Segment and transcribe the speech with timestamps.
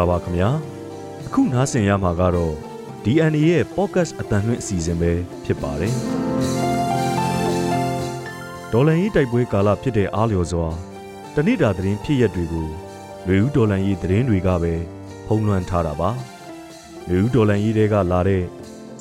[0.00, 0.50] လာပါခင်ဗျာ
[1.26, 2.54] အခုနားဆင်ရမှာကတော့
[3.04, 5.12] DNA ရဲ့ podcast အတန်လွင့်အစီအစဉ်ပဲ
[5.44, 5.94] ဖြစ်ပါတယ်
[8.72, 10.68] ဒေါ်လန်ရေးတိုက်ပွဲကာလဖြစ်တဲ့အားလျော်စွာ
[11.34, 12.68] တဏိတာသတင်းဖြစ်ရက်တွေကို
[13.26, 14.74] လူဦးဒေါ်လန်ရေးသတင်းတွေကပဲ
[15.26, 16.10] ဖုံးလွှမ်းထားတာပါ
[17.08, 18.42] လူဦးဒေါ်လန်ရေးတွေကလာတဲ့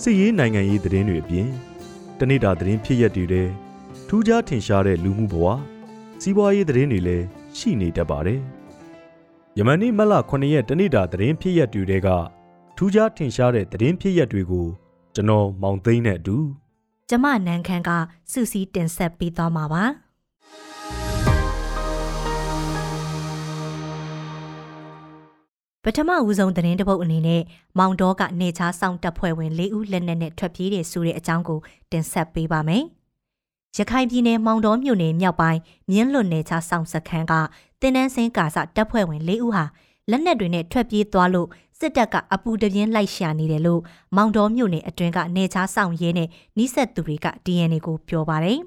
[0.02, 1.48] စစ်ရေးနိုင်ငံရေးသတင်းတွေအပြင်
[2.20, 3.48] တဏိတာသတင်းဖြစ်ရက်တွေတဲ့
[4.08, 5.46] ထူးခြားထင်ရှားတဲ့လူမှုဘဝ
[6.22, 7.26] စီးပွားရေးသတင်းတွေလည်း
[7.58, 8.42] ရှိနေတတ်ပါတယ်
[9.62, 12.10] ယမန်နေ့မလ9ရက်တနေ့တာသတင်းဖြစ်ရက်တွေက
[12.78, 14.68] ထူးခြားထင်ရှားတဲ့သတင်းဖြစ်ရက်တွေကို
[15.16, 16.38] ကျွန်တော်မောင်သိန်းနဲ့အတူ
[17.10, 17.90] ကျမနန်းခမ်းက
[18.32, 19.84] စူစီတင်ဆက်ပေးသွားမှာပါ
[25.84, 27.42] ပထမဦးဆုံးသတင်းတစ်ပုဒ်အနေနဲ့
[27.80, 31.60] မောင်တော်ကနေချားဆောင်တပ်ဖွဲ့ဝင်၄ဦးလက်နက်နဲ့ထွက်ပြေးတဲ့ဆိုတဲ့အကြောင်းကို
[31.92, 32.86] တင်ဆက်ပေးပါမယ်။
[33.78, 35.60] ရခိုင်ပြည်နယ်မောင်တော်မြို့နယ်မြောက်ပိုင်း
[35.92, 37.34] မြင်းလွတ်နယ်ချားဆောင်စခန်းက
[37.82, 39.64] တင်းနှန်းစင်းကာစတပ်ဖွဲ့ဝင်၄ဦးဟာ
[40.10, 41.48] လက်နက်တွေနဲ့ထွက်ပြေးသွားလို့
[41.80, 43.82] စစ်တပ်ကအပူတပြင်းလိုက်ရှာနေတယ်လို့
[44.16, 46.28] မောင်တော်မြို့နယ်အတွင်းကနေချားဆောင်ရဲနဲ့
[46.58, 48.60] နှိဆက်သူတွေက DNA ကိုပြောပါတယ်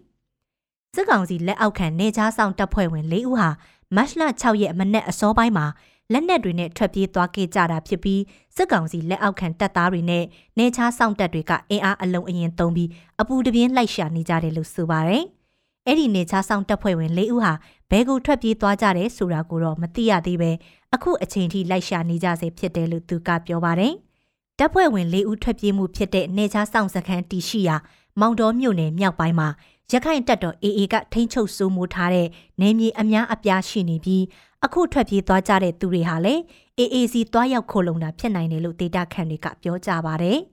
[0.94, 3.48] ။စစ်ကောင်စီလက်အောက်ခံနေချားဆောင်တပ်ဖွဲ့ဝင်၄ဦးဟာ
[3.96, 5.66] မတ်လ6ရက်မနက်အစောပိုင်းမှာ
[6.12, 8.22] လက်နက်တွေနဲ့ထွက်ပြေးသွားခဲ့ကြတာဖြစ်ပြီး
[8.56, 10.24] စစ်ကောင်စီလက်အောက်ခံတပ်သားတွေနဲ့
[10.58, 15.24] နေချားဆောင်တပ်တွေကအင်အားအလုံးအရင်သုံးပြီးအပူတပြင်းလိုက်ရှာနေကြတယ်လို့ဆိုပါတယ်။
[15.86, 17.52] အဲ့ဒီနေချားဆောင်တပ်ဖွဲ့ဝင်၄ဦးဟာ
[17.90, 20.50] ဘဲကိုထွက်ပြေးသွားကြတယ်ဆိုတာကိုတော့မသိရသေးပဲ
[20.94, 23.92] အခုအချိန်ထိလိုက်ရှာနေကြဆဲဖြစ်တယ်လို့သူကပြောပါတယ်။
[24.58, 27.76] တပ်ဖွဲ့ဝင်၄ဦးထွက်ပြေးမှုဖြစ်တဲ့နေချားဆောင်စခန်းတီရှိရာ
[28.20, 29.48] မောင်တော်မြို့နယ်မြောက်ပိုင်းမှာ
[29.92, 32.28] ရခိုင်တပ်တော် AA ကထိန်းချုပ်စိုးမိုးထားတဲ့
[32.60, 34.24] နေမြေအများအပြားရှိနေပြီး
[34.64, 36.40] အခုထွက်ပြေးသွားကြတဲ့သူတွေဟာလည်း
[36.78, 40.38] AAC သွားရောက်ခိုလုံတာဖြစ်နိုင်တယ်လို့ဒေတာခန်တွေကပြောကြပါတယ်။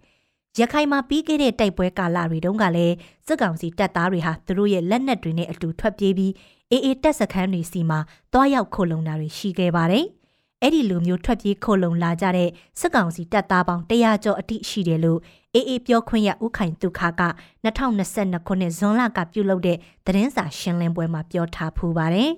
[0.59, 2.95] ရခိုင်မှာပြီးခဲ့တဲ့တိုက်ပွဲကာလတွေတုန်းကလည်း
[3.27, 6.31] စစ်ကောင်စီတပ်သားတွေဟာသူတို့ရဲ့လက်နက်တွေနဲ့အတူထွက်ပြေးပြီး
[6.71, 7.99] AA တပ်စခန်းတွေစီမှာ
[8.33, 10.05] သွားရောက်ခိုလုံတာတွေရှိခဲ့ပါတယ်။
[10.61, 15.19] အဲ့ဒီလိုမျိုးထွက်ပြေးခိုလုံလာကြတဲ့စစ်ကောင်စီတပ်သားပေါင်း100ကျော်အထိရှိတယ်လို့
[15.56, 17.23] AA ပြောခွင့်ရဦးခိုင်တုခက
[17.66, 22.29] 2022ခုနှစ်ဇွန်လကပြုလုပ်တဲ့သတင်းစာရှင်းလင်းပွဲမှာပြောထားဖူးပါတယ်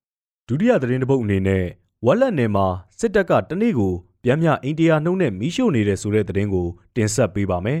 [0.48, 1.64] ။ဒုတိယသတင်းတစ်ပုဒ်အနေနဲ့
[2.06, 2.66] ဝက်လက်နယ်မှာ
[2.98, 3.94] စစ်တပ်ကတနေ့ကို
[4.24, 6.66] ပြန်မြအိန္ဒိယနှုံနဲ့မီးရှို့နေတဲ့ဆိုတဲ့သတင်းကို
[6.96, 7.80] တင်ဆက်ပေးပါမယ်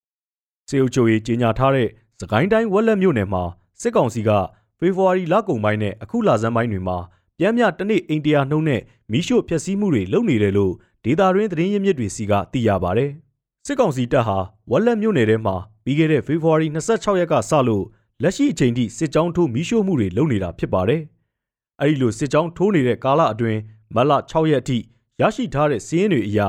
[0.68, 1.88] ။စေအုပ်ချုပ်ရေးကြီးညာထားတဲ့
[2.20, 3.42] စကိုင်းတိုင်းဝက်လက်မြို့နယ်မှာ
[3.80, 4.30] စစ်ကောင်စီက
[4.78, 6.98] ဖေဖော်ဝါရီလကုန်ပိုင်းနဲ့အခုလဆန်းပိုင်းတွေမှာ
[7.38, 8.80] ပြန်မြတနေ့အိန္ဒိယနှုံနဲ့
[9.12, 10.72] မီးရှို့ဖျက်ဆီးမှုတွေလုပ်နေတယ်လို့
[11.04, 13.06] ဒေတာရင်းသတင်းရင်းမြစ်တွေစီကသိရပါဗျ။
[13.66, 14.38] စစ်ကောင်စီတပ်ဟာ
[14.70, 17.84] ဝက်လက်မြို့နယ်ထဲမှာပြီးခဲ့တဲ့ဖေဖော်ဝါရီ26ရက်ကစလို့
[18.22, 21.02] လက်ရှိအချိန်ထိစစ်ကြောင်းထိုးမီးရှို့မှုတွေလုပ်နေတာဖြစ်ပါတယ်။
[21.80, 23.60] အဲဒီလိုစစ်ကြောင်းထိုးနေတဲ့ကာလအတွင်း
[23.94, 24.78] မတ်လ6ရက်အထိ
[25.22, 26.40] ရရှိထားတဲ့စီးရင်တွေအရ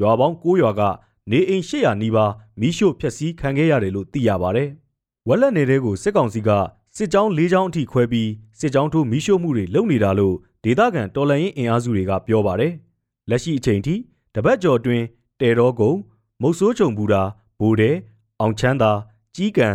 [0.00, 0.82] ရွာပေါင်း9ရွာက
[1.30, 4.68] နေအိမ်800နီးပါးမီးရှို့ဖျက်ဆီးခံခဲ့ရတယ်လို့သိရပါတယ်။
[5.28, 6.50] ဝက်လက်နယ်တွေကိုစစ်ကောင်စီက
[6.96, 10.34] စစ်ကြောင်း၄ကြောင်းအထိခွဲပြီးစစ်ကြောင်းထိုးမီးရှို့မှုတွေလုပ်နေတာလို့
[10.64, 12.72] ဒေသခံတော်လှန်ရေးအင်အားစုတွေကပြောပါတယ်။
[13.30, 13.94] လက်ရှိအချိန်ထိ
[14.34, 15.02] တပတ်ကျော်တွင်
[15.40, 15.92] တဲတော်ကုံ
[16.42, 17.22] မုတ်ဆိုးချုံပူတာ
[17.60, 17.90] ဘိုးတဲ
[18.40, 18.92] အောင်ချမ်းသာ
[19.34, 19.68] ကြီးကံ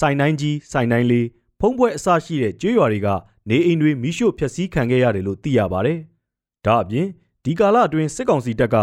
[0.00, 1.26] စိုင်နိုင်ကြီးစိုင်နိုင်လေး
[1.60, 3.08] ဖုံးပွဲအစရှိတဲ့ကျွေးရွာတွေက
[3.48, 5.98] နေအိမ်တွေမိရှို့ဖျက်ဆီးခံခဲ့ရတယ်လို့သိရပါတယ်။
[6.66, 7.08] ဒါအပြင်
[7.46, 8.76] ဒီကာလအတွင်းစစ်ကောင်စီတပ်က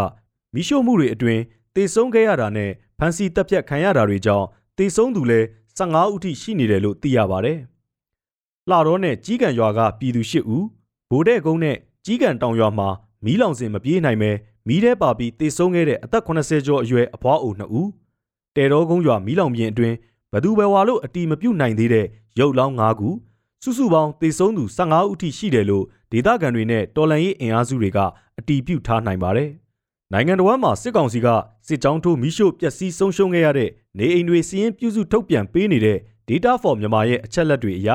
[0.54, 1.42] မိရှို့မှုတွေအတွင်း
[1.74, 4.46] တေဆုံးခဲ့ရတာနဲ့ဖမ်းဆီးတပ်ဖြတ်ခံရတာတွေကြောင့်
[4.78, 5.46] တေဆုံးသူလည်း
[5.78, 7.58] 15ဦးထိရှိနေတယ်လို့သိရပါတယ်။
[8.70, 10.64] လှတော်နဲ့ကြီးကံရွာကပြည်သူ8ဦး
[11.10, 12.88] ဗိုလ်တဲ့ကုန်းနဲ့ကြီးကံတောင်ရွာမှာ
[13.24, 14.30] မီးလောင်စင်မပြေးနိုင်ပဲ
[14.68, 17.88] မီးထဲပါပြီးတေဆုံးခဲ့တဲ့အသက်80ကျော်အရွယ်အဖွားအို2ဦး
[18.56, 19.96] တဲတော်ကုန်းရွာမီးလောင်ပြင်အတွင်း
[20.32, 22.06] ဘသူပဲဝါလို့အတီမပြုတ်နိုင်သေးတဲ့
[22.38, 23.10] ရုပ်လောင်း5ခု
[23.62, 27.98] စုစုပေါင်းတေဆုံးသူ15ဦးထိရှိတယ်လို့ဒေသခံတွေနဲ့တော်လန်ရေးအင်အားစုတွေက
[28.38, 29.50] အတီးပြုတ်ထားနိုင်ပါတယ်။
[30.12, 31.28] နိုင်ငံတော်မှာစစ်ကောင်စီက
[31.66, 37.90] စစ်ကြောင်းထိုးမီးရှို့ပျက်စီးဆုံးရှုံးခဲ့ရတဲ့နေအိမ်တွေစီးရင်ပြုစုထုတ်ပြန်ပေးနေတဲ့ Data for မြန်မာရဲ့အချက်လက်တွေအရ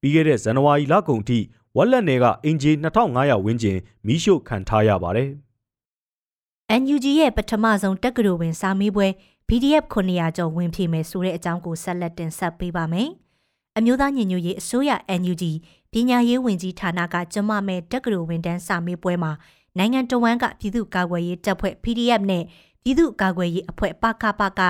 [0.00, 1.38] ပြီးခဲ့တဲ့ဇန်နဝါရီလကုန်ထိ
[1.76, 2.72] ဝက်လက်နယ်ကအင်ဂျီ
[3.08, 5.30] 2500ဝန်းကျင်မီးရှို့ခံထားရပါတယ်။
[6.80, 9.06] NUG ရဲ့ပထမဆုံးတက္ကသိုလ်ဝင်စာမေးပွဲ
[9.48, 13.08] PDF 900ကျော်ဝင်ဖြေမယ်ဆိုတဲ့အကြောင်းကိုဆက်လက်တင်ဆက်ပေးပါမယ်။
[13.78, 15.44] အမျိုးသားညီညွတ်ရေးအစိုးရ NUG
[15.92, 19.32] ပညာရေးဝန်ကြီးဌာနကကျမမဲ့တက္ကသိုလ်ဝင်တန်းစာမေးပွဲမှာ
[19.78, 22.44] နိုင်ငံတော်ဝန်ကပြည်သူ့ကာကွယ်ရေးတပ်ဖွဲ့ PDF နဲ့
[22.82, 24.60] ပြည်သူ့ကာကွယ်ရေးအဖွဲ့ပကပက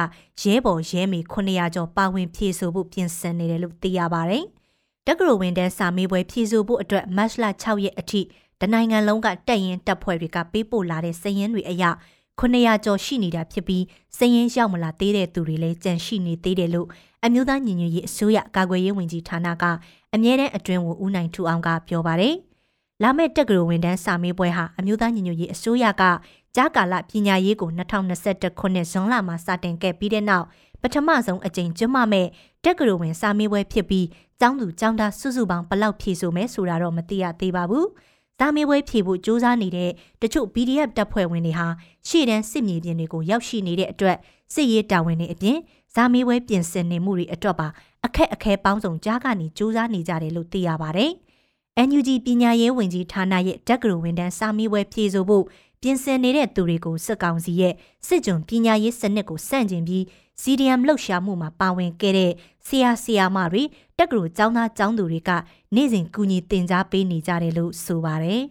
[0.43, 4.45] ရဲဘော်ရဲမေ900ကျော်ပါဝင်ဖြည့်ဆို့ဖို့ပြင်ဆင်နေတယ်လို့သိရပါတယ်။
[5.07, 8.21] တက္ကသိုလ်ဝင်တန်းစာမေးပွဲဖြည့်ဆို့ဖို့အတွက်မတ်လ6ရက်အထိ
[8.61, 11.85] တနိုင်ငံလုံးကတက်ရင်တပ်ဖွဲ့တွေကပေးပို့လာတဲ့စာရင်းတွေအရ
[12.41, 13.85] 900ကျော်ရှိနေတာဖြစ်ပြီး
[14.17, 16.89] စည်ရင်ရောက်မလာသေးတဲ့သူတွေလည်းကြန့်ရှိနေသေးတယ်လို့
[17.25, 19.65] အမျိုးသားညီညွတ်ရေးအစိုးရကာကွယ်ရေးဝန်ကြီးဌာနက
[20.15, 22.35] အမြဲတမ်းအတွင်းဝန်ဦးနိုင်ထူအောင်ကပြောပါတယ်။
[23.03, 26.03] လာမယ့်တက္ကသိုလ်ဝန်ထမ်းစာမေးပွဲဟာအမျိုးသားညီညွတ်ရေးအစိုးရက
[26.57, 30.47] ကြားကာလပညာရေးကို2021ခုနှစ်ဇွန်လမှာစတင်ခဲ့ပြီးတဲ့နောက်
[30.83, 32.27] ပထမဆုံးအကြိမ်ကျွမ်းမမဲ့
[32.65, 34.07] တက္ကသိုလ်ဝင်စာမေးပွဲဖြစ်ပြီး
[34.41, 37.87] ကျောင်းသူကျောင်းသားစုစုပေါင်းဘလောက်ဖြည့်ဆိုမဲဆိုတာတော့မသိရသေးပါဘူး။
[38.41, 39.91] တာမေးပွဲဖြေဖို့စူးစမ်းနေတဲ့
[40.23, 41.67] တချို့ PDF တပ်ဖွဲ့ဝင်တွေဟာ
[42.09, 44.17] ရှေ့တန်းစစ်မြေပြင်တွေကိုရောက်ရှိနေတဲ့အတွက်
[44.55, 45.59] စစ်ရေးတာဝန်တွေအပြင်
[45.95, 47.69] ဇာမေးပွဲပြင်ဆင်နေမှုတွေအတွက်ပါ
[48.05, 51.13] အခက်အခဲပေါင်းစုံကြားကနေစူးစမ်းနေကြတယ်လို့သိရပါတယ်။
[51.89, 55.45] NUG ပညာရေးဝန်ကြီးဌာနရဲ့တက္ကသိုလ်ဝန်ထမ်းစာမေးပွဲဖြေဆိုဖို့
[55.81, 57.75] ပြင်ဆင်နေတဲ့သူတွေကိုစစ်ကောင်စီရဲ့
[58.07, 60.03] စစ်ကြုံပညာရေးစနစ်ကိုစန့်ကျင်ပြီး
[60.43, 62.33] CDM လှုပ်ရှားမှုမှာပါဝင်ခဲ့တဲ့
[62.67, 63.63] ဆရာဆရာမတွေ
[63.99, 65.31] တက္ကသိုလ်ကျောင်းသားကျောင်းသူတွေက
[65.75, 68.43] နေ့စဉ်ကူညီတင် जा ပေးနေကြတယ်လို့ဆိုပါတယ်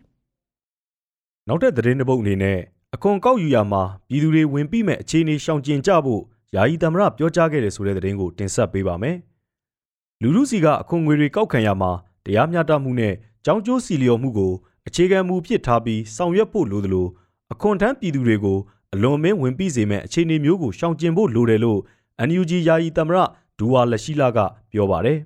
[1.47, 2.57] ။နောက်ထပ်သတင်းတစ်ပုဒ်အနေနဲ့
[2.95, 6.21] အခွန်ကောက်ယူရမှာပြည်သူတွေဝင်ပြီးမဲ့အခြေအနေရှောင်ကျဉ်ကြဖို့
[6.55, 9.17] ယာယီသမရပြောကြားခဲ့တယ်ဆိုတဲ့သတင်းကိုတင်ဆက်ပေးပါမယ်။
[10.21, 11.91] လူလူစီကအခွန်ငွေတွေကောက်ခံရမှာ
[12.25, 13.13] တရားမျှတမှုနဲ့
[13.45, 14.53] ကြောင်းကျိုးစီလျော်မှုကို
[14.87, 17.07] အခြေခံမူဖြစ်ထားပြီးဆောင်ရွက်ဖို့လိုသလို
[17.53, 18.57] အခွန်ထမ်းပြည်သူတွေကို
[18.93, 21.79] အလွန်မင်းဝင်ပြီးစေမဲ့အခြေအနေမျိုးကိုရှောင်ကျဉ်ဖို့လိုတယ်လို့
[22.27, 23.17] NUG ယာယီသမရ
[23.57, 24.39] ဒူဝါလက်ရှိလာက
[24.71, 25.17] ပြောပါတယ်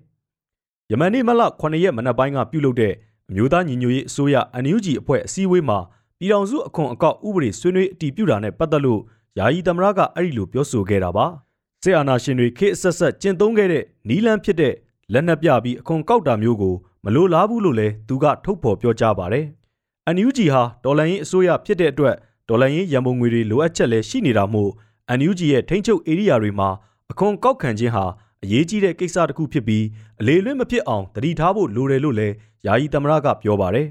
[0.92, 2.94] ။ယမန်နေ့မလ9ရက်မနက်ပိုင်းကပြုလုပ်တဲ့
[3.30, 5.80] အမျိုးသားညီညွတ်ရေးအစိုးရ NUG အဖွဲ့အစည်းအဝေးမှာ
[6.20, 9.02] ပြည်ထောင်စုအခွန်အကောက်ဥပဒေဆွေးနွေးအတည်ပြုတာနဲ့ပတ်သက်လို့
[9.40, 11.26] ယာယီသမရကအဲ့ဒီလိုပြောဆိုခဲ့တာပါ။
[11.84, 14.74] စစ်အာဏာရှင်တွေခေတ်အဆက်ဆက်ကျင့်သုံးခဲ့တဲ့နီလန်းဖြစ်တဲ့
[15.12, 19.46] လက်နက်ပြပြီးအခွန်ကောက်တာမျိုးကိုမလိုလားဘူးလို့လည်းသူကထုတ်ဖော်ပြောကြားပါတယ်။
[20.16, 22.16] NUG ဟာတော်လှန်ရေးအစိုးရဖြစ်တဲ့အတွက်
[22.50, 24.72] ဒေါ်လာရင်းရန်ပုံငွေတွေလိုအပ်ချက်လည်းရှိနေတာမို့
[25.18, 26.70] NUG ရဲ့ထိန်းချုပ်ဧရိယာတွေမှာ
[27.12, 28.06] အခွန်ကောက်ခံခြင်းဟာ
[28.44, 29.86] အရေးကြီးတဲ့ကိစ္စတစ်ခုဖြစ်ပြီး
[30.20, 32.34] အလေလွင့်မဖြစ်အောင်တတိထားဖို့လိုတယ်လို့လည်း
[32.66, 33.88] ယာယီသမရကပြောပါတယ်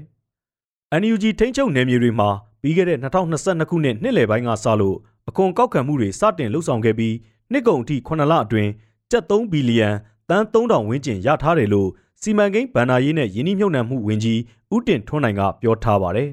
[1.01, 2.29] ။NUG ထိန်းချုပ်နယ်မြေတွေမှာ
[2.61, 4.97] ပြီးခဲ့တဲ့2022ခုနှစ်နှစ်လယ်ပိုင်းကစလို့
[5.29, 7.15] အခွန်ကောက်ခံမှုတွေစတင်လှုပ်ဆောင်ခဲ့ပြီး
[7.51, 8.71] နှစ်ကုန်အထိ9လအတွင်း
[9.11, 9.89] ကျပ်3ဘီလီယံ
[10.29, 11.89] တန်း3000ဝန်းကျင်ရထားတယ်လို့
[12.21, 14.39] စီမံကိန်းဗဏ္ဍာရေးနဲ့ယင်းနှိမ့်မြှုပ်နှံမှုဝန်ကြီး
[14.73, 16.29] ဦးတင်ထွန်းနိုင်ကပြောထားပါတယ်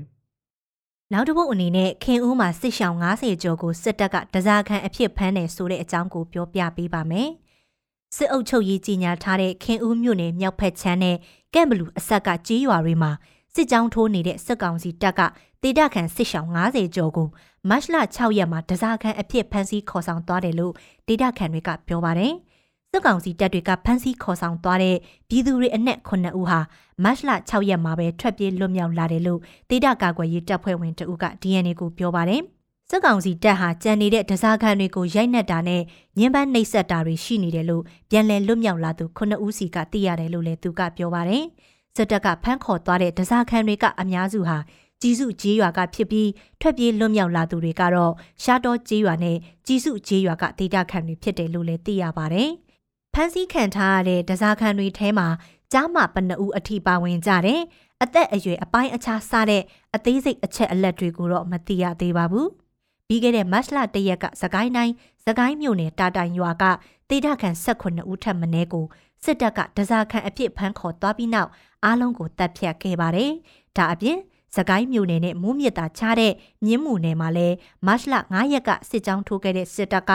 [1.12, 7.28] ။နောက်တစ်ပုတ်အနေနဲ့ခင်ဦးမှာစစ်ရှောင်း90ကျော်ကိုစစ်တပ်ကတစားခန်းအဖြစ်ဖမ်းတယ်ဆိုတဲ့အကြောင်းကိုပြောပြပေးပါမယ်။
[8.16, 11.16] စစ်အုပ်ချုပ်ရေးကြီးညာထားတဲ့ခင်ဦးမြို့နယ်မြောက်ဖက်ချမ်းနဲ့
[11.54, 13.10] ကဲ့ဘလူအဆက်ကကြေးရွာတွေမှာ
[13.54, 15.20] စစ်ကြောင်းထိုးနေတဲ့စစ်ကောင်စီတပ်က
[15.62, 17.28] တေဒခန်စစ်ရှောင်း90ကျော်ကို
[17.68, 20.74] မတ်လ6ရက်မှာတစားခန်းအဖြစ်ဖမ်းဆီးခေါ်ဆောင်သွားတယ်လို့
[21.06, 22.34] တေဒခန်တွေကပြောပါတယ်။
[22.92, 24.96] စစ်ကောင်စီတပ်တွေကဖမ်းဆီးခေါ်ဆောင်သွားတဲ့
[25.28, 26.60] ပြည်သူတွေအနက်9ဦးဟာ
[27.02, 29.40] မတ်လ6ရက်မှာပဲထွက်ပြေးလွတ်မြောက်လာတယ်လို့
[29.70, 32.42] ဒေတာကာကွယ်ရေးတပ်ဖွဲ့ဝင်တဦးက DNA ကိုပြောပါတယ်။
[32.90, 35.82] စစ်ကောင်စီတပ်ဟာကြံနေတဲ့ဒဇာခံတွေကိုရိုက်နှက်တာနဲ့
[36.18, 41.44] ညှဉ်းပန်းနှိပ်စက်တာတွေရှိနေတယ်လို့ပြန်လည်လွတ်မြောက်လာသူ9ဦးစီကသိရတယ်လို့လည်းသူကပြောပါတယ်။
[41.96, 44.58] စစ်တပ်ကဖမ်းခေါ်သွားတဲ့ဒဇာခံတွေကအများစုဟာ
[45.02, 46.28] ကြီးစုကျေးရွာကဖြစ်ပြီး
[46.60, 52.50] ထွက်ပြေးလွတ်မြောက်လာသူတွေကတော့ရှားတော်ကျေးရွာနဲ့ကြီးစုကျေးရွာကဒေတာခံတွေဖြစ်တယ်လို့လည်းသိရပါတယ်။
[53.14, 55.28] ဖမ်းဆီးခံထားရတဲ့ဒဇာခံတွေထဲမှာ
[55.72, 57.60] ကြားမပနဦးအထိပါဝင်ကြတယ်။
[58.02, 59.62] အသက်အရွယ်အပိုင်းအခြားစားတဲ့
[59.94, 62.46] အသေးစိတ်အချက်အလက်တွေကိုတော့မသိရသေးပါဘူး။
[63.08, 64.94] ပြီးခဲ့တဲ့မတ်လတရက်ကစကိုင်းတိုင်း
[65.26, 66.64] စကိုင်းမြို့နယ်တာတိုင်ရွာက
[67.10, 68.86] တေဒခံ18ဦးထပ်မင်းကို
[69.24, 71.50] စစ်တပ်ကဒဇာခံအဖြစ်ဖမ်းခေါ်သွားပြီးနောက်
[71.84, 73.32] အားလုံးကိုတပ်ဖြတ်ခဲ့ပါတယ်။
[73.76, 74.18] ဒါအပြင်
[74.56, 76.32] စကိုင်းမြို့နယ်နဲ့မိုးမြစ်တာချတဲ့
[76.64, 77.56] မြင်းမူနယ်မှာလည်း
[77.86, 80.12] မတ်လ9ရက်ကစစ်ကြောင်းထိုးခဲ့တဲ့စစ်တပ်က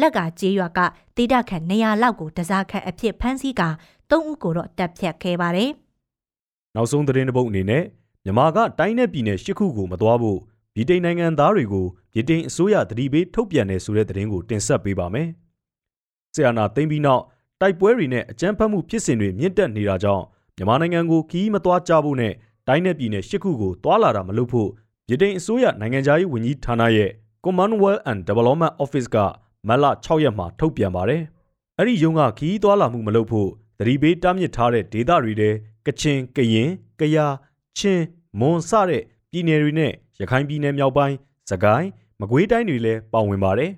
[0.00, 0.80] လက်ကကျေးရွာက
[1.16, 3.68] တေဒခန့်200လောက်ကိုတစားခန့်အဖြစ်ဖမ်းဆီးကာ
[4.10, 5.70] 3ဦးကိုတော့တပ်ဖြတ်ခဲ့ပါတယ်။
[6.74, 7.82] နောက်ဆုံးသတင်းတစ်ပုဒ်အနေနဲ့
[8.24, 10.38] မြန်မာကတိုင်းနယ်ပြည်နယ်၈ခုကိုမသွားဖို့
[10.74, 15.28] ဗြိတိန်နိုင်ငံသားတွေကိုဗြိတိန်အစိုးရတတိပေးထုတ်ပြန်တယ်ဆိုတဲ့သတင်းကိုတင်ဆက်ပေးပါမယ်။
[16.34, 17.22] ဆီယနာသိမ့်ပြီးနောက်
[17.60, 20.24] တိုက်ပွဲတွေနဲ့အကြမ်းဖက်မှုဖြစ်စဉ်တွေမြင့်တက်နေတာကြောင့်
[20.56, 22.32] မြန်မာနိုင်ငံကိုခီးမသွားကြဖို့နဲ့
[22.68, 24.70] တိုင်းနယ်ပြည်နယ်၈ခုကိုတွာလာတာမလုပ်ဖို့
[25.08, 27.10] ဗြိတိန်အစိုးရနိုင်ငံသားရေးဝန်ကြီးဌာနရဲ့
[27.44, 29.16] Commonwealth and Development Office က
[29.68, 31.22] မတ်လ6ရက်မှာထုတ်ပြန်ပါတယ်။
[31.78, 35.50] အဲ့ဒီရုံးကခီးသွားလာမှုမလုပ်ဖို့သတိပေးတားမြစ်ထားတဲ့ဒေသတွေထဲ
[35.86, 36.68] ကချင်၊ကရင်၊
[37.00, 37.32] ကယား၊
[37.78, 38.02] ချင်း၊
[38.40, 41.14] မွန်စတဲ့ပြည်နယ်တွေနဲ့ရခိုင်ပြည်နယ်မြောက်ပိုင်း၊
[41.50, 41.86] စကိုင်း၊
[42.20, 43.72] မကွေးတိုင်းတွေလည်းပါဝင်ပါတယ်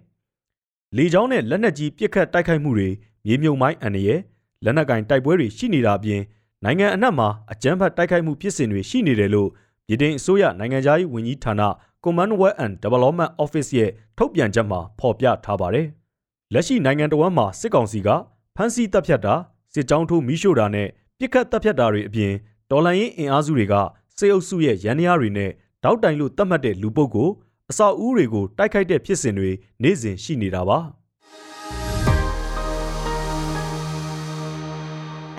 [0.96, 2.88] ။လေကြောင်းနဲ့လက်နက်ကြီးပစ်ခတ်တိုက်ခိုက်မှုတွေ
[3.26, 4.20] မြေမြုံမိုင်းအန္တရာယ်
[4.64, 6.20] လက်နက်ကင်တိုက်ပွဲတွေရှိနေတာအပြင်
[6.64, 9.48] နိုင်ငံအနှံ့မှာအကြမ်းဖက်တိုက်ခိုက်မှုဖြစ်စဉ်တွေရှိနေတယ်လို့
[9.86, 11.54] ပြည်ထောင်အစိုးရနိုင်ငံသားရေးဝန်ကြီးဌာန
[12.04, 15.86] Commonwealth and Development Office ရဲ့ထုတ်ပြန်ချက်မှာဖော်ပြထားပါတယ်။
[16.52, 18.08] လက်ရှိနိုင်ငံတော်ဝန်မှာစစ်ကောင်စီက
[18.56, 19.34] ဖမ်းဆီးတပ်ဖြတ်တာ
[19.74, 20.88] စစ်ကြောင်းထိုးမိရှို့တာနဲ့
[21.18, 22.32] ပြစ်ခတ်တပ်ဖြတ်တာတွေအပြင်
[22.70, 23.74] တော်လှန်ရေးအင်အားစုတွေက
[24.18, 25.50] စေအုပ်စုရဲ့ရန်ရာတွေနဲ့
[25.84, 27.32] တောက်တိုင်လို့သတ်မှတ်တဲ့လူပုဂ္ဂိုလ်
[27.70, 29.50] အဆောက်အဦတွေကိုတိုက်ခိုက်တဲ့ဖြစ်စဉ်တွေ
[29.82, 30.78] နေ့စဉ်ရှိနေတာပါ။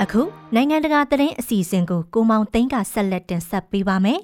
[0.03, 0.21] အခု
[0.55, 4.19] နိုင်ငံတကာသတင်းအစီအစဉ်ကိုကိုမောင်သိန်းကဆက်လက်တင်ဆက်ပေးပါမယ်။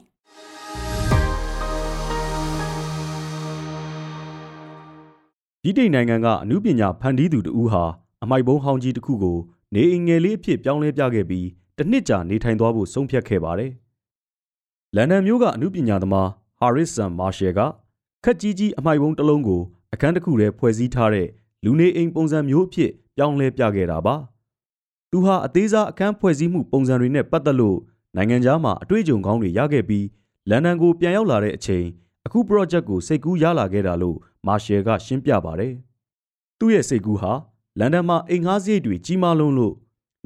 [5.63, 7.84] ဒီတိန်နိုင်ငံကအမှုပညာဖန်တီးသူတဦးဟာ
[8.24, 9.38] အမိုက်ဘုံဟောင်းကြီးတစ်ခုကို
[9.75, 13.72] နေအိမ်ငယ်လေးအဖြစ်ပြောင်းလဲပြခဲ့ပြီးတစ်နှစ်ကြာနေထိုင်သွားဖို့ဆုံးဖြတ်ခဲ့ပါတယ်။
[14.96, 16.29] လန်ဒန်မြို့ကအမှုပညာသမား
[16.60, 17.60] ဟာရစ်ဆန်မာရှယ်က
[18.24, 19.62] ခက်ကြီးကြီးအမိုက်ဘုံတစ်လုံးကို
[19.94, 21.27] အခန်းတစ်ခုထဲဖွဲ့စည်းထားတဲ့
[21.63, 24.17] လူနေအိမ်ပုံစံမျိုးအဖြစ်ပြောင်းလဲပြခဲ့တာပါ။
[25.17, 27.77] သူဟာအသေးစားအခန်းဖွဲ့စည်းမှုပုံစံတွေနဲ့ပတ်သက်လို့
[28.15, 30.05] နိုင်ငံခြားမှာအတွေ့အကြုံကောင်းတွေရခဲ့ပြီး
[30.50, 31.86] လန်ဒန်ကိုပြန်ရောက်လာတဲ့အချိန်
[32.25, 34.17] အခု project ကိုစိတ်ကူးရလာခဲ့တာလို့
[34.48, 35.74] မာရှယ်ကရှင်းပြပါတယ်။
[36.60, 37.34] သူ့ရဲ့စိတ်ကူးဟာ
[37.79, 39.74] လန်ဒန်မှာအိမ်ငှားစရိတ်တွေကြီးမားလွန်းလို့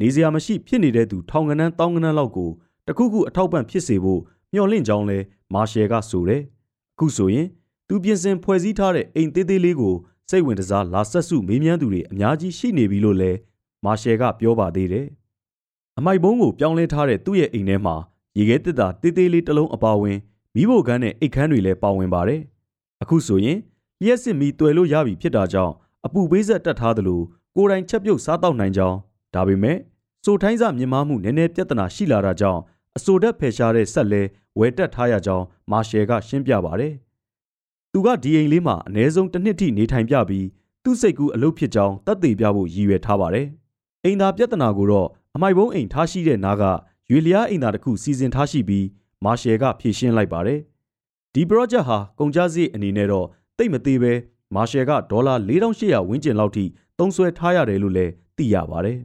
[0.02, 2.50] နေစရာမရှိဖြစ်နေတဲ့သူထောင်ကနန်းတောင်းကနန်းလောက်ကို
[2.88, 4.22] တခုခုအထောက်ပံ့ဖြစ်စေဖို့
[4.54, 5.18] မျှော်လင့်ကြောင်းလဲ
[5.54, 6.42] မာရှယ်ကဆိုတယ်။
[6.94, 7.48] အခုဆိုရင်
[7.88, 9.96] သူပြင်ဆင်ဖွဲ့စည်းထားတဲ့အိမ်သေးသေးလေးကို
[10.30, 13.32] စိတ်ဝင်စားလာဆက်စုမေးမြန်းသူတွေအများကြီးရှိနေပြီလို့လဲ
[13.86, 15.08] မာရှယ်ကပြောပါသေးတယ်။
[15.98, 17.96] အမိုက်ဘုံကိုပြောင်းလဲထားတဲ့သူ့ရဲ့အိမ်ထဲမှာ
[18.38, 20.18] ရေခဲတစ်တာတေးသေးလေးတစ်လုံးအပါဝင်
[20.56, 22.42] မိဖို့ကန်းနဲ့အိတ်ခမ်းတွေလည်းပါဝင်ပါတယ်။
[23.02, 23.60] အခုဆိုရင်
[24.02, 25.74] လျှက်စစ်မီတွေ့လို့ရပြီဖြစ်တာကြောင့်
[26.06, 27.22] အပူပေးဆက်တက်ထားသလို
[27.56, 28.98] ကိုယ်တိုင်ချက်ပြုတ်စားတောက်နိုင်ကြောင်း
[29.36, 29.78] ဒါပေမဲ့
[30.26, 32.62] စိုးထိုင်းစားမြင်မာမှုနည်းနည်းပြဿနာရှိလာတာကြောင့်
[32.98, 34.22] အဆိုတက်ဖယ်ရှားတဲ့ဆက်လဲ
[34.60, 36.94] ဝယ်တက်ထားရကြောင်းမာရှယ်ကရှင်းပြပါတယ်။
[37.92, 40.48] သူကဒီအိမ်လေးမှာအ ਨੇ ဆုံးတစ်နှစ်ထိနေထိုင်ပြပြီး
[40.84, 43.48] သူ့စိတ်ကူးအလုပ်ဖြစ်ကြောင်းတတ်သိပြဖို့ရည်ရွယ်ထားပါတယ်။
[44.06, 46.64] အိမ်သာပြဿနာကိုတော့အမိုက်ဘုံအိမ်ထားရှိတဲ့နားက
[47.10, 48.86] ရွေလျားအိမ်သာတစ်ခုစီစဉ်ထားရှိပြီး
[49.26, 50.60] မာရှယ်ကဖြည့်ရှင်းလိုက်ပါတယ်။
[51.34, 53.28] ဒီ project ဟာကုန်ကျစရိတ်အနေနဲ့တော့
[53.58, 54.14] တိတ်မသေးပဲ
[54.56, 56.66] မာရှယ်ကဒေါ်လာ4800ဝန်းကျင်လောက်ထိ
[57.00, 59.00] သုံးစွဲထားရတယ်လို့လည်းသိရပါတယ်။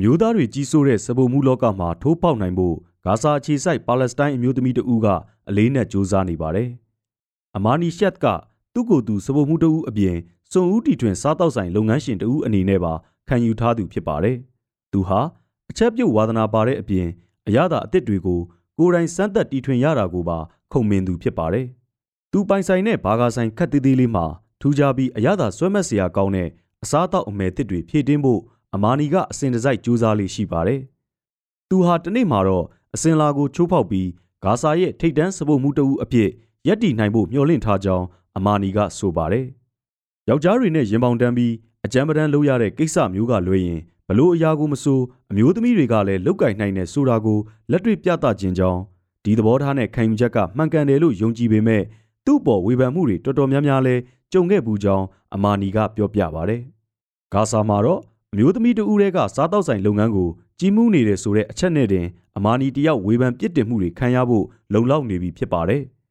[0.00, 5.06] မျိုးသားတွေကြီးစိုးတဲ့စပုံမှုလောကမှာထိုးပေါက်နိုင်ဖို့ဂါဇာအခြေစိုက်ပါလက်စတိုင်းအမျိုးသမီးတဦးက
[5.48, 6.68] အလေးနဲ့စ조사နေပါတယ်။
[7.56, 8.26] အမာနီရှက်က
[8.74, 10.16] သူ့ကိုယ်သူစပုံမှုတဦးအပြင်
[10.50, 12.92] စွန်ဦးတီထွင်စားတောက်ဆိုင်လုပ်ငန်းရှင်တဦးအနေနဲ့ပါ
[13.28, 14.36] ခံယူထားသူဖြစ်ပါတယ်။
[14.92, 15.20] သူဟာ
[15.70, 17.06] အချက်ပြုတ်ဝါသနာပါတဲ့အပြင်
[17.48, 18.40] အရသာအစ်စ်တွေကို
[18.78, 20.38] ကိုယ်တိုင်စမ်းသက်တီထွင်ရတာကိုပါ
[20.72, 21.66] ခုံမင်သူဖြစ်ပါတယ်။
[22.32, 24.24] သူပိုင်ဆိုင်တဲ့ဘာဂါဆိုင်ခက်သေးသေးလေးမှာ
[24.60, 26.48] ထူးခြားပြီးအရသာဆွဲမက်စရာကောင်းတဲ့
[26.82, 28.40] အစားအသောက်အမယ်တစ်တွေဖြည့်တင်းဖို့
[28.74, 30.80] အမာနီကအစဉ်တစိုက်ကြိုးစားလေးရှိပါတယ်။
[31.68, 32.64] သူဟာတနေ့မှာတော့
[32.94, 34.08] အစင်လာကိုချိုးဖောက်ပြီး
[34.44, 36.28] ဂါဆာရဲ့ထိတ်တန်းစပုတ်မှုတအုပ်အဖြစ်
[36.68, 39.46] ရက်တီနိုင်ဖို့မျှော်လင့်ထားကြောင်း အမာနီကဆိုပါတယ်။
[40.28, 41.52] ယောက်ျားတွေနဲ့ရင်ပေါင်တန်းပြီး
[41.84, 47.38] အကြမ်းပတမ်းလုပ်ရတဲ့ကိစ္စမျိုးကလွဲရင်ဘလို့အရာကိုမဆိုအမျိုးသမီးတွေကလည်းလောက်ကင်နိုင်တဲ့ဆိုတာကို
[47.70, 48.80] လက်တွေ့ပြသခြင်းကြောင်း
[49.24, 51.82] ဒီသဘောထားနဲ့ခံယူချက်ကမှန်ကန်တယ်လို့ယုံကြည်ပေမဲ့
[52.26, 53.94] သူ့ပေါ်ဝေဖန်မှုတွေတော်တော်များများလဲ
[54.32, 56.60] ကြုံခဲ့ဘူးကြောင်းအမာနီကပြောပြပါတယ်။
[57.32, 58.00] ဂါဆာမှာတော့
[58.32, 65.82] အမျိုးသမီးတဦးတည်းကစားတောက်ဆိုင်လုပ်ငန်းကိုကြီးမှုနေတယ်ဆိုတဲ့အချက်နဲ့တင်အမာနီတယောက်ဝေဖန်ပြစ်တင်မှုတွေခံရဖို့လုံလောက်နေပြီဖြစ်ပါတယ်။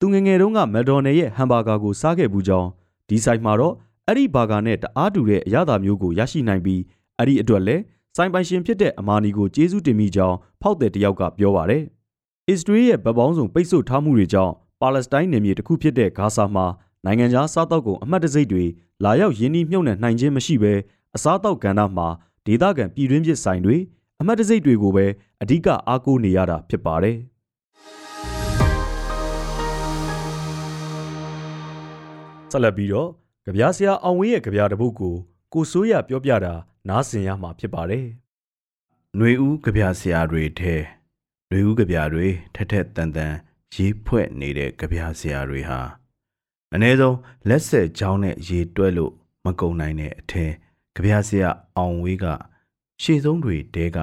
[0.00, 2.68] သူငငယ်တုန်းကမက်ဒေါ်နယ်ရဲ့ဟမ်ဘာဂါကိုစားခဲ့ဘူးကြောင်း
[3.08, 3.74] ဒီဆိုင်မှာတော့
[4.06, 6.80] အဲ့ဒီဘာဂါနဲ့တအားတူတဲ့အရသာမျိုးကိုရရှိနိုင်ပြီး
[7.18, 7.76] အဲ့ဒီအတွက်လဲ
[8.16, 11.82] စိုင်ပိုင်ရှင်ဖြစ်တဲ့အမာနီကိုကျေးဇူးတင်မိကြောင်းဖောက်တဲ့တယောက်ကပြောပါတယ်။
[12.48, 16.66] အစ္စရေးရဲ့ဗပောင်းဆောင်ပိတ်ဆို့ထားမှုတွေကြောင့်ပါလက်စတိုင်းနယ်မြေတစ်ခုဖြစ်တဲ့ဂါဇာမှာ
[17.04, 18.64] နိုင်ငံခြားစားတောက်ကုန်အမှတ်တစိမ့်တွေ
[19.04, 20.72] လာရောက်ရင်းနှီးမြှုပ်နှံနိုင်ခြင်းမရှိဘဲ
[21.16, 22.08] အစားတောက်ကဏ္ဍမှာ
[22.46, 23.76] ဒေသခံပြည်တွင်းပစ်ဆိုင်တွေ
[24.20, 25.06] အမှတ်တစိမ့်တွေကိုပဲ
[25.42, 27.16] အဓိကအားကိုးနေရတာဖြစ်ပါတယ်
[32.55, 33.09] ဆက်လက်ပြီးတော့
[33.45, 35.15] ကြပြားဆရာအောင်ဝင်းရဲ့ကြပြားတပုတ်ကို
[35.53, 36.53] ကိုစိုးရပြောပြတာ
[36.89, 38.05] နားဆင်ရမှာဖြစ်ပါတယ်။
[39.15, 40.75] ຫນွေဦးကြပြားဆရာတွေထဲ
[41.49, 43.33] ຫນွေဦးကြပြားတွေထက်ထက်တန်တန်
[43.73, 45.79] ရေးဖွဲ့နေတဲ့ကြပြားဆရာတွေဟာ
[46.73, 47.17] အ ਨੇ ဆုံး
[47.49, 49.13] လက်ဆက်ချောင်းနဲ့ရေတွက်လို့
[49.45, 50.51] မကုံနိုင်တဲ့အထက်
[50.95, 52.25] ကြပြားဆရာအောင်ဝေးက
[53.01, 53.97] ရှေ့ဆုံးတွေတဲက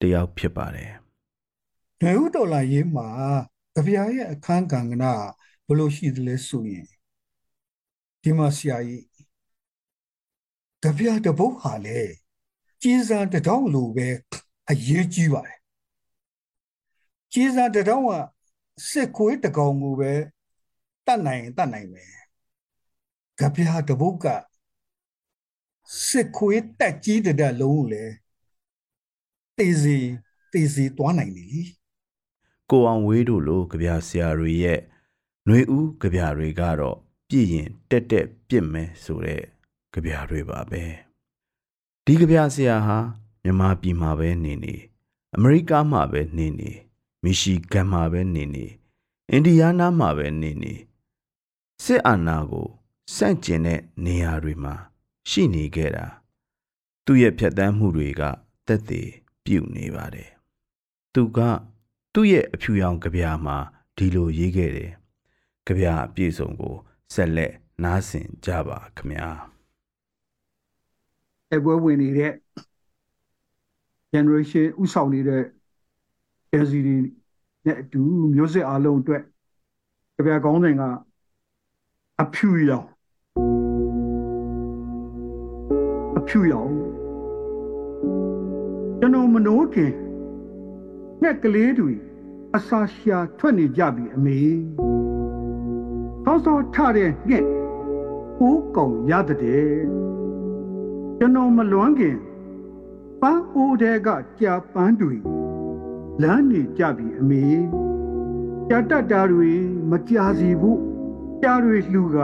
[0.00, 0.92] တယောက်ဖြစ်ပါတယ်။
[2.00, 3.08] ဒေဝဒေါ်လာရေးမှာ
[3.74, 5.04] ကြပြားရဲ့အခန်းကဏ္ဍ
[5.66, 6.86] ဘလို့ရှိသလဲဆိုရင်
[8.23, 9.05] ဒီမှာဆရာကြီး
[10.83, 11.99] ကြပြားတပုတ်ဟာလေ
[12.81, 14.07] ကြီးစားတထောင်လိုပဲ
[14.69, 15.59] အရေးကြီးပါတယ်။
[17.33, 18.11] ကြီးစားတထောင်က
[18.89, 20.13] စစ်ခွေးတကောင်ကိုပဲ
[21.05, 22.13] တတ်နိုင်တတ်နိုင်မယ်။
[23.39, 24.25] ကြပြားတပုတ်က
[26.07, 28.05] စစ်ခွေးတက်ကြီးတဲ့လုံးကိုလေ
[29.57, 29.97] တေးစီ
[30.51, 31.61] တေးစီတွားနိုင်တယ်လी
[32.69, 34.79] ကိုအောင်ဝေးတို့လိုကြပြဆရာတွေရဲ့
[35.45, 36.97] ຫນွေဦးကြပြတွေကတော့
[37.29, 39.43] ပြည့်ရင်တက်တက်ပြစ်မယ်ဆိုတဲ့
[39.93, 40.83] ကြပြတွေပါပဲ
[42.05, 42.97] ဒီကြပြဆရာဟာ
[43.43, 44.75] မြန်မာပြည်မှာပဲနေနေ
[45.35, 46.71] အမေရိကမှာပဲနေနေ
[47.23, 48.65] မီရှီဂန်မှာပဲနေနေ
[49.31, 50.73] အင်ဒီယားနားမှာပဲနေနေ
[51.83, 52.67] စစ်အာဏာကို
[53.15, 54.75] စန့်ကျင်တဲ့နေရာတွေမှာ
[55.29, 56.05] ရှိနေခဲ့တာ
[57.05, 58.21] သူ့ရဲ့ဖြတ်တန်းမှုတွေက
[58.67, 59.09] တက်သေး
[59.45, 60.31] ပြုတ်နေပါတယ်
[61.13, 61.39] သူက
[62.13, 63.57] သူ့ရဲ့အဖြူရောင်ကြပြာမှာ
[63.97, 64.91] ဒီလိုရေးခဲ့တယ်
[65.65, 66.75] ကြပြာအပြည့်စုံကို
[67.13, 69.29] ဆက်လက်နားဆင်ကြပါခမညာ
[71.51, 72.33] အပွဲဝင်နေတဲ့
[74.13, 75.43] generation ဥဆောင်နေတဲ့
[76.63, 76.89] LCD
[77.65, 78.01] နဲ့အတူ
[78.33, 79.23] မျိုးစစ်အလုံးအတွက်
[80.15, 80.83] ကြပြာကောင်းစဉ်က
[82.21, 82.87] အဖြူရောင်
[86.31, 86.73] ဖြူရအောင်
[88.99, 89.91] ကျွန်တော်မနှိုးခင်
[91.21, 91.93] ငှက်ကလေးတွေ
[92.55, 94.39] အစာရှာထွက်နေကြပြီအမေ
[96.29, 97.45] သောသောထတဲ့ငှက်
[98.47, 99.37] ဦးကောင်ရတဲ့
[101.17, 102.17] ကျွန်တော်မလွမ်းခင်
[103.21, 104.09] ပန်းအိုးတဲ့က
[104.39, 105.17] ကြာပန်းတွေ
[106.21, 107.45] လမ်းနေကြပြီအမေ
[108.69, 109.51] ကြာတတ်တာတွေ
[109.91, 110.81] မကြာစီဘူး
[111.41, 112.17] ကြာတွေလှူက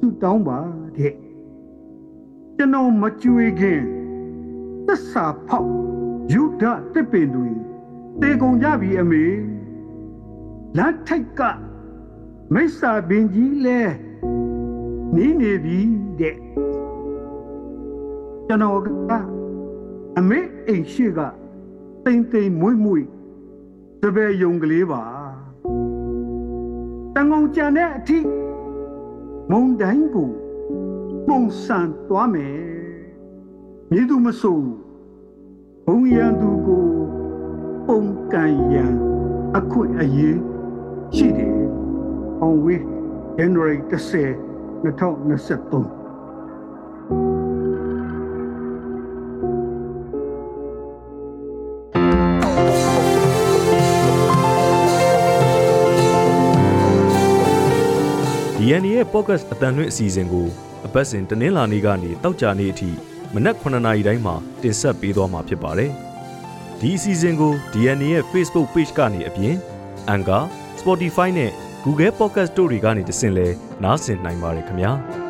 [0.00, 0.58] သူ့တောင်းပါ
[0.96, 1.14] တဲ့
[2.56, 3.80] ကျွန်တော်မကြွေခင်
[4.86, 5.70] သစ္စာဖောက်
[6.32, 7.50] ယုဒတစ်ပင်တွေ
[8.20, 9.24] တေကုန်ကြပြီအမေ
[10.76, 11.42] လက်ထိုက်က
[12.54, 13.80] မိစ္ဆာပင်ကြီးလဲ
[15.16, 15.78] နေနေပြီ
[16.20, 16.36] တဲ့
[18.46, 18.80] ကျွန်တော်
[19.10, 19.12] က
[20.18, 21.20] အမေအိမ်ရှိက
[22.04, 23.06] တိမ်တိမ်မွေ့မွေ့
[24.02, 25.02] တပည့်ယုံကလေးပါ
[27.14, 28.18] တန်ကုန်ကြံတဲ့အထိ
[29.50, 30.30] မုံတိုင်းကို
[31.28, 32.58] ပုံစံသွားမယ်
[33.90, 34.60] မြည်သူမဆို
[35.86, 36.86] ဘုံရန်သူကို
[37.86, 38.92] ပုံကန်ရန်
[39.56, 40.38] အခွင့်အရေး
[41.16, 41.52] ရှိတယ်။
[42.42, 42.74] On we
[43.38, 60.46] January 10 2023ဒီအန်ရဲ့ podcast အတန်လွင့်အစီအစဉ်ကို
[60.86, 62.90] အပတ်စဉ်တနင်္လာနေ့ကနေတောက်ကြနေ့အထိ
[63.34, 65.90] မနက်9:00နာရီတိုင်းမှာတင်ဆက်ပေးသွားမှာဖြစ်ပါတယ်။
[66.80, 69.54] ဒီအစီအစဉ်ကို DNA ရဲ့ Facebook Page ကနေအပြင်
[70.14, 70.42] Anchor,
[70.80, 71.52] Spotify နဲ့
[71.84, 73.48] Google Podcast တို့တွေကနေတဆင့်လဲ
[73.82, 74.92] နားဆင်နိုင်ပါတယ်ခင်ဗျာ။